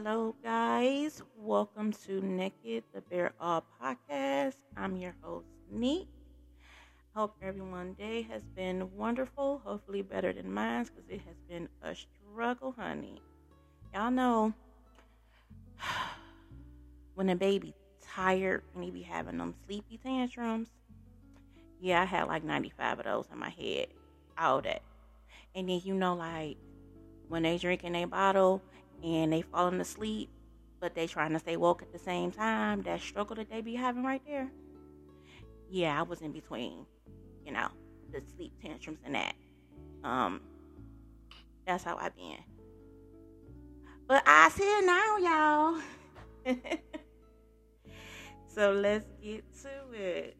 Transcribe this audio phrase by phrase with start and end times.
[0.00, 1.20] Hello, guys.
[1.36, 4.54] Welcome to Naked the Bear All podcast.
[4.76, 6.06] I'm your host, Neek.
[7.16, 9.60] Hope everyone day has been wonderful.
[9.64, 13.20] Hopefully, better than mine because it has been a struggle, honey.
[13.92, 14.54] Y'all know
[17.16, 20.68] when a baby tired and he be having them sleepy tantrums.
[21.80, 23.88] Yeah, I had like 95 of those in my head
[24.38, 24.78] all day.
[25.56, 26.56] And then you know, like
[27.28, 28.62] when they drinking a bottle
[29.02, 30.30] and they falling asleep,
[30.80, 33.74] but they trying to stay woke at the same time, that struggle that they be
[33.74, 34.48] having right there.
[35.70, 36.86] Yeah, I was in between,
[37.44, 37.68] you know,
[38.12, 39.34] the sleep tantrums and that.
[40.04, 40.40] Um,
[41.66, 42.38] that's how I been.
[44.06, 46.56] But I see it now, y'all.
[48.48, 50.36] so let's get to it.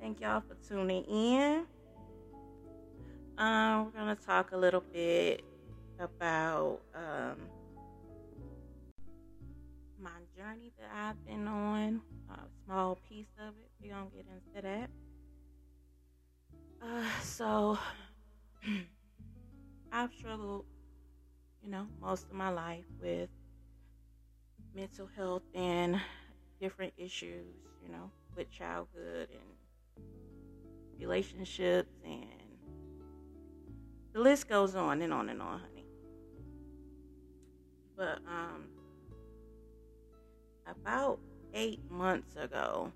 [0.00, 1.66] Thank y'all for tuning in.
[3.36, 5.42] Um, we're gonna talk a little bit
[5.98, 7.36] about um,
[10.40, 13.70] journey that I've been on, a small piece of it.
[13.78, 14.90] We're gonna get into that.
[16.82, 17.78] Uh, so,
[19.92, 20.64] I've struggled,
[21.62, 23.28] you know, most of my life with
[24.74, 26.00] mental health and
[26.58, 27.44] different issues,
[27.82, 30.04] you know, with childhood and
[30.98, 32.24] relationships and
[34.14, 35.84] the list goes on and on and on, honey.
[37.94, 38.79] But um
[40.82, 41.18] about
[41.54, 42.92] eight months ago,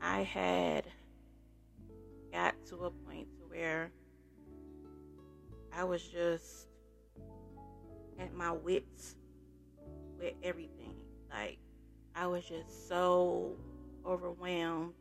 [0.00, 0.84] I had
[2.32, 3.90] got to a point to where
[5.72, 6.66] I was just
[8.18, 9.14] at my wits
[10.18, 10.94] with everything.
[11.30, 11.58] Like
[12.14, 13.56] I was just so
[14.06, 14.94] overwhelmed.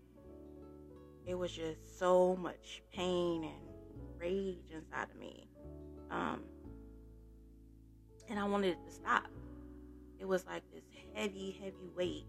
[1.26, 5.48] It was just so much pain and rage inside of me.
[6.10, 6.42] Um,
[8.30, 9.28] and I wanted it to stop.
[10.22, 10.84] It was like this
[11.16, 12.28] heavy, heavy weight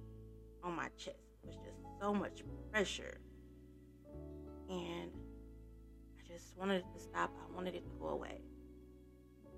[0.65, 1.19] on my chest.
[1.43, 3.21] It was just so much pressure.
[4.71, 5.11] And
[6.19, 7.31] I just wanted it to stop.
[7.39, 8.41] I wanted it to go away.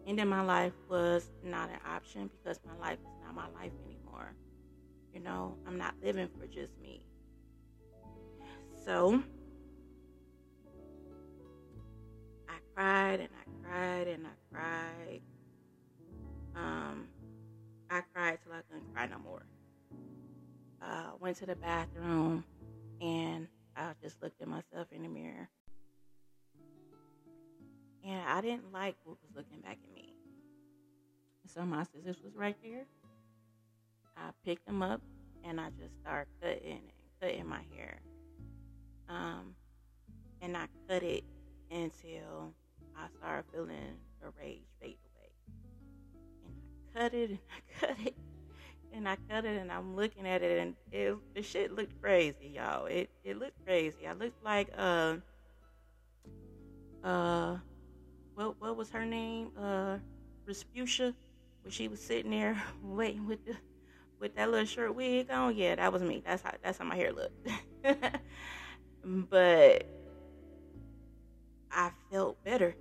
[0.05, 4.35] Ending my life was not an option because my life is not my life anymore.
[5.15, 7.07] You know, I'm not living for just me.
[8.85, 9.23] So,
[12.49, 15.21] I cried and I cried and I cried.
[16.57, 17.09] Um,
[17.95, 19.43] I cried till I couldn't cry no more.
[20.83, 22.45] Uh, went to the bathroom
[23.01, 23.47] and
[23.77, 25.49] I just looked at myself in the mirror.
[28.05, 30.13] And I didn't like what was looking back at me.
[31.55, 32.85] So my scissors was right there.
[34.17, 35.01] I picked them up
[35.45, 38.01] and I just started cutting and cutting my hair.
[39.09, 39.55] Um,
[40.41, 41.23] and I cut it
[41.71, 42.53] until
[42.97, 45.14] I started feeling the rage fade away.
[46.95, 48.15] Cut it and I cut it
[48.93, 52.53] and I cut it and I'm looking at it and it, the shit looked crazy,
[52.55, 52.87] y'all.
[52.87, 54.07] It it looked crazy.
[54.07, 55.17] I looked like uh
[57.03, 57.57] uh
[58.35, 59.51] what what was her name?
[59.59, 59.99] Uh
[60.49, 61.15] Rasputia
[61.63, 63.57] when she was sitting there waiting with the
[64.21, 65.57] with that little short wig on.
[65.57, 66.23] Yeah, that was me.
[66.25, 67.49] That's how that's how my hair looked.
[69.05, 69.87] but
[71.73, 72.77] I felt better.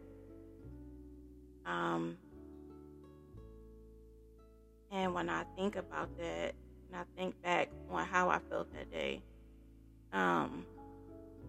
[5.23, 6.53] When I think about that,
[6.87, 9.21] and I think back on how I felt that day,
[10.11, 10.65] um,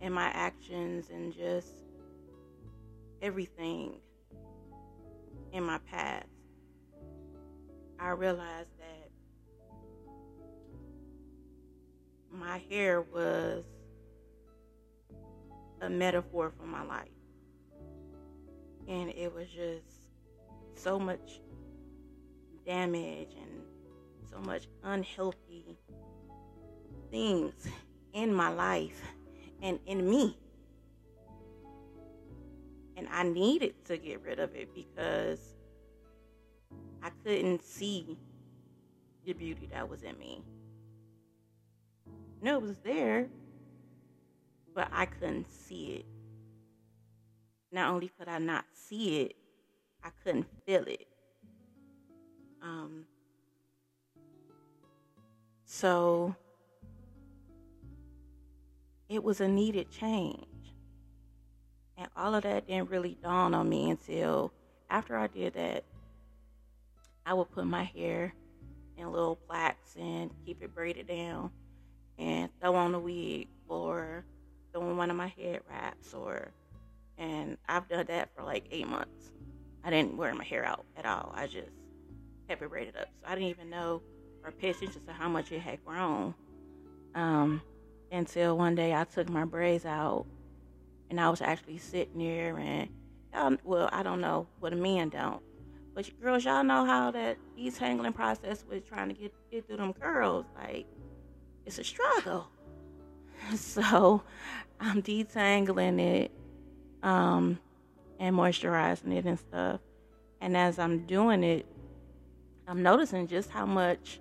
[0.00, 1.72] and my actions and just
[3.20, 3.94] everything
[5.52, 6.28] in my past,
[7.98, 9.10] I realized that
[12.30, 13.64] my hair was
[15.80, 17.08] a metaphor for my life.
[18.86, 20.06] And it was just
[20.76, 21.40] so much
[22.64, 23.62] damage and
[24.30, 25.76] so much unhealthy
[27.10, 27.54] things
[28.12, 29.00] in my life
[29.62, 30.36] and in me.
[32.96, 35.40] And I needed to get rid of it because
[37.02, 38.16] I couldn't see
[39.24, 40.42] the beauty that was in me.
[42.42, 43.28] No, it was there,
[44.74, 46.06] but I couldn't see it.
[47.72, 49.36] Not only could I not see it,
[50.02, 51.06] I couldn't feel it.
[52.64, 53.04] Um,
[55.66, 56.34] so
[59.10, 60.46] it was a needed change.
[61.98, 64.50] And all of that didn't really dawn on me until
[64.88, 65.84] after I did that.
[67.26, 68.34] I would put my hair
[68.96, 71.50] in little plaits and keep it braided down
[72.18, 74.24] and throw on a wig or
[74.72, 76.50] throw on one of my head wraps or
[77.16, 79.30] and I've done that for like eight months.
[79.84, 81.32] I didn't wear my hair out at all.
[81.34, 81.70] I just
[82.48, 83.08] kept it braided up.
[83.20, 84.02] So I didn't even know
[84.44, 86.34] or pay attention to how much it had grown.
[87.14, 87.62] Um,
[88.12, 90.26] until one day I took my braids out
[91.10, 92.88] and I was actually sitting there and
[93.32, 95.42] y'all, well, I don't know what a man don't.
[95.94, 99.92] But girls, y'all know how that detangling process with trying to get, get through them
[99.92, 100.44] curls.
[100.56, 100.86] Like,
[101.64, 102.48] it's a struggle.
[103.56, 104.22] So
[104.80, 106.32] I'm detangling it
[107.02, 107.58] um,
[108.18, 109.80] and moisturizing it and stuff.
[110.40, 111.66] And as I'm doing it,
[112.66, 114.20] I'm noticing just how much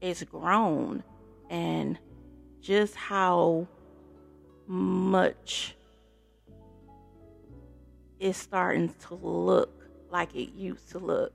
[0.00, 1.02] it's grown
[1.50, 1.98] and
[2.60, 3.66] just how
[4.66, 5.74] much
[8.20, 9.70] it's starting to look
[10.10, 11.32] like it used to look.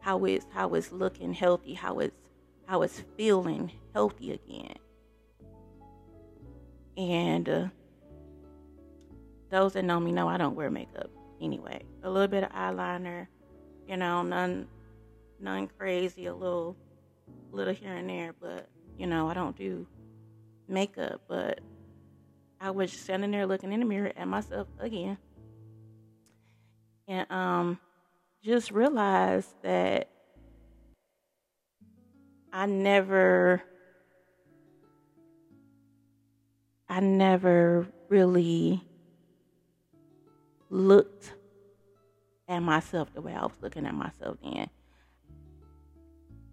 [0.00, 2.28] How it's how it's looking healthy, how it's
[2.66, 4.74] how it's feeling healthy again.
[6.96, 7.66] And uh,
[9.50, 11.10] those that know me know I don't wear makeup
[11.40, 11.82] anyway.
[12.02, 13.28] A little bit of eyeliner,
[13.86, 14.66] you know, none
[15.42, 16.76] none crazy, a little
[17.50, 19.86] little here and there, but you know, I don't do
[20.68, 21.60] makeup, but
[22.60, 25.18] I was standing there looking in the mirror at myself again.
[27.08, 27.78] And um
[28.42, 30.08] just realized that
[32.52, 33.62] I never
[36.88, 38.82] I never really
[40.68, 41.32] looked
[42.48, 44.68] at myself the way I was looking at myself then.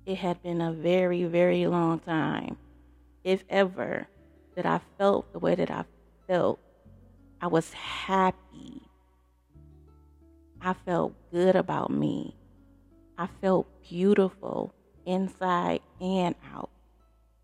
[0.09, 2.57] It had been a very, very long time,
[3.23, 4.07] if ever,
[4.55, 5.85] that I felt the way that I
[6.25, 6.59] felt.
[7.39, 8.81] I was happy.
[10.59, 12.35] I felt good about me.
[13.19, 14.73] I felt beautiful
[15.05, 16.71] inside and out.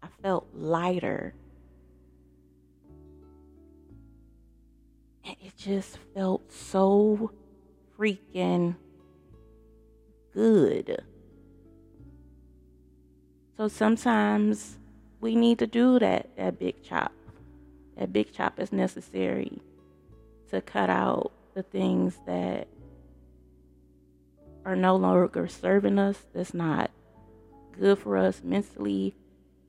[0.02, 1.36] I felt lighter.
[5.24, 7.30] And it just felt so
[7.96, 8.76] freaking
[10.34, 11.04] good.
[13.58, 14.78] So sometimes
[15.22, 17.12] we need to do that, that big chop.
[17.98, 19.62] That big chop is necessary
[20.50, 22.68] to cut out the things that
[24.66, 26.92] are no longer serving us, that's not
[27.80, 29.14] good for us mentally,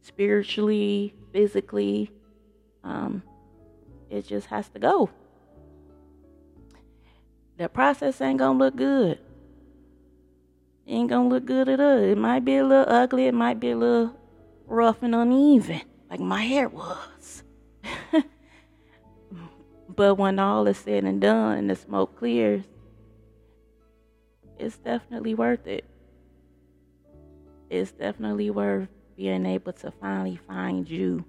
[0.00, 2.11] spiritually, physically.
[2.82, 3.23] Um,
[4.11, 5.11] it just has to go
[7.56, 9.19] the process ain't gonna look good.
[10.88, 11.99] Ain't gonna look good at all.
[11.99, 14.15] It might be a little ugly, it might be a little
[14.67, 17.43] rough and uneven, like my hair was.
[19.88, 22.65] but when all is said and done and the smoke clears,
[24.59, 25.85] it's definitely worth it.
[27.69, 31.25] It's definitely worth being able to finally find you.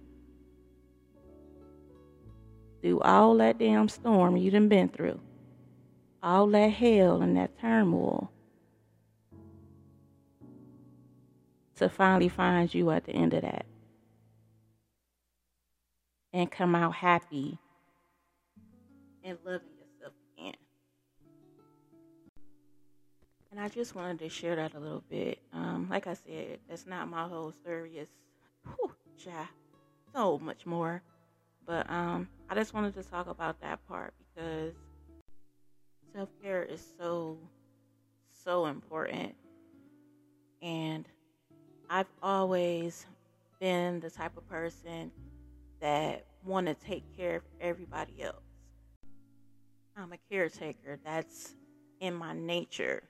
[2.82, 5.20] Through all that damn storm you done been through
[6.22, 8.32] all that hell and that turmoil
[11.78, 13.66] to finally find you at the end of that
[16.34, 17.58] and come out happy
[19.24, 20.54] and loving yourself again.
[23.52, 25.40] And I just wanted to share that a little bit.
[25.54, 27.98] Um, like I said, that's not my whole story.
[27.98, 28.14] It's
[28.64, 28.94] whew,
[30.14, 31.02] so much more.
[31.66, 34.74] But um, I just wanted to talk about that part because
[36.14, 37.38] self care is so,
[38.44, 39.36] so important.
[40.62, 41.06] And
[41.90, 43.06] I've always
[43.60, 45.12] been the type of person
[45.80, 48.44] that want to take care of everybody else.
[49.96, 51.00] I'm a caretaker.
[51.04, 51.56] That's
[52.00, 53.04] in my nature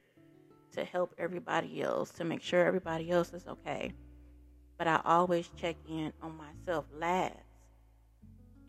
[0.74, 3.93] to help everybody else, to make sure everybody else is okay.
[4.77, 7.34] But I always check in on myself last.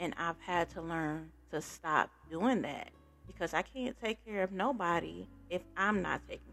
[0.01, 2.89] And I've had to learn to stop doing that
[3.27, 6.48] because I can't take care of nobody if I'm not taking.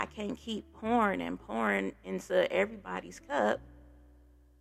[0.00, 3.60] I can't keep pouring and pouring into everybody's cup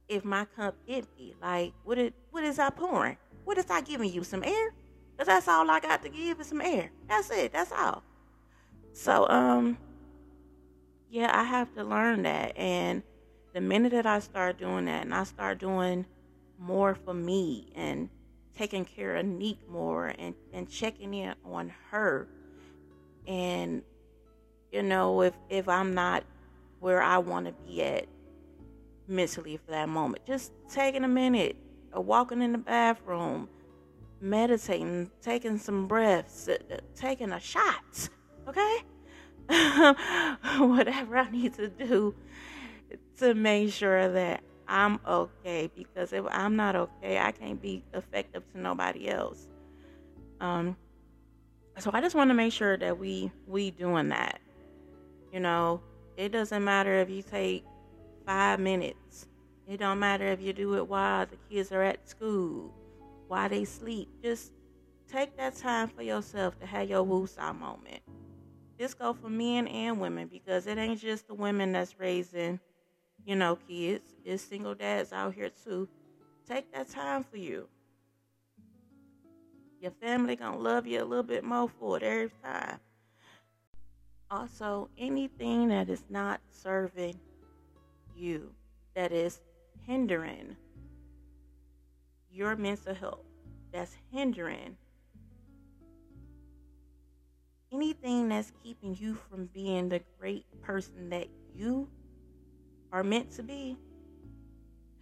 [0.09, 1.33] if my cup empty.
[1.41, 3.15] Like, what is, what is I pouring?
[3.45, 4.25] What is I giving you?
[4.25, 4.73] Some air?
[5.13, 6.91] Because that's all I got to give is some air.
[7.07, 7.53] That's it.
[7.53, 8.03] That's all.
[8.91, 9.77] So, um,
[11.09, 12.57] yeah, I have to learn that.
[12.57, 13.01] And
[13.53, 16.05] the minute that I start doing that and I start doing
[16.57, 18.09] more for me and
[18.57, 22.27] taking care of Neek more and, and checking in on her.
[23.25, 23.83] And,
[24.71, 26.23] you know, if, if I'm not
[26.79, 28.05] where I want to be at
[29.07, 31.55] mentally for that moment, just taking a minute,
[31.93, 33.49] or walking in the bathroom,
[34.21, 38.09] meditating, taking some breaths, uh, uh, taking a shot,
[38.47, 38.77] okay?
[40.59, 42.13] Whatever I need to do
[43.17, 48.43] to make sure that I'm okay because if I'm not okay, I can't be effective
[48.53, 49.47] to nobody else.
[50.39, 50.77] Um,
[51.79, 54.39] so I just want to make sure that we we doing that.
[55.31, 55.81] You know,
[56.17, 57.63] It doesn't matter if you take
[58.25, 59.27] five minutes.
[59.67, 62.73] It don't matter if you do it while the kids are at school,
[63.27, 64.09] while they sleep.
[64.21, 64.51] Just
[65.07, 68.01] take that time for yourself to have your woosah moment.
[68.77, 72.59] This go for men and women because it ain't just the women that's raising,
[73.25, 74.13] you know, kids.
[74.25, 75.89] It's single dads out here too.
[76.47, 77.69] Take that time for you.
[79.79, 82.79] Your family gonna love you a little bit more for it every time.
[84.31, 87.19] Also, anything that is not serving
[88.15, 88.51] you,
[88.95, 89.39] that is
[89.87, 90.55] hindering
[92.31, 93.25] your mental health,
[93.71, 94.77] that's hindering
[97.71, 101.87] anything that's keeping you from being the great person that you
[102.91, 103.77] are meant to be,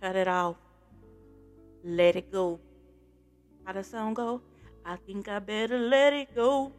[0.02, 0.58] cut it off.
[1.84, 2.60] Let it go.
[3.66, 4.42] How the song go?
[4.86, 6.72] I think I better let it go.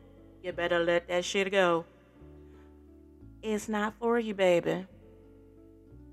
[0.42, 1.84] You better let that shit go.
[3.42, 4.86] It's not for you, baby.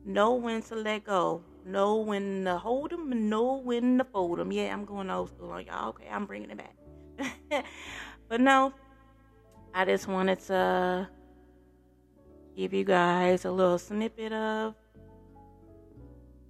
[0.05, 1.41] Know when to let go.
[1.65, 4.51] Know when to hold them know when to fold them.
[4.51, 5.89] Yeah, I'm going old school on y'all.
[5.89, 7.65] Okay, I'm bringing it back.
[8.29, 8.73] but no,
[9.73, 11.09] I just wanted to
[12.55, 14.75] give you guys a little snippet of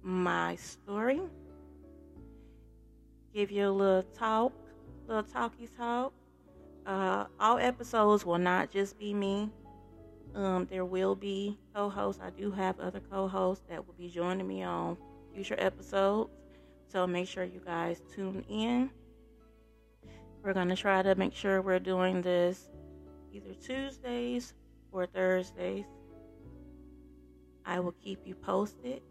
[0.02, 1.20] my story.
[3.32, 4.52] Give you a little talk
[5.06, 6.12] little talkie talk.
[6.84, 9.50] Uh, all episodes will not just be me.
[10.36, 12.20] Um, there will be co-hosts.
[12.22, 14.98] I do have other co-hosts that will be joining me on
[15.32, 16.30] future episodes.
[16.88, 18.90] So make sure you guys tune in.
[20.42, 22.68] We're gonna try to make sure we're doing this
[23.32, 24.52] either Tuesdays
[24.92, 25.86] or Thursdays.
[27.64, 29.02] I will keep you posted.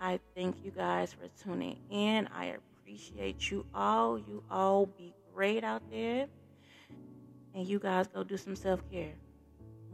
[0.00, 2.28] I thank you guys for tuning in.
[2.34, 4.18] I appreciate you all.
[4.18, 6.26] You all be great out there.
[7.54, 9.14] And you guys go do some self care,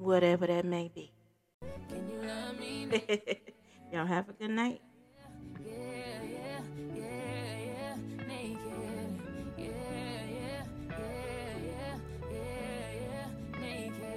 [0.02, 1.12] whatever that may be.
[3.92, 4.80] Y'all have a good night.